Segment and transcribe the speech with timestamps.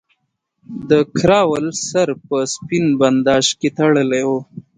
[0.89, 4.39] د کراول سر په سپین بنداژ کې تړلی وو.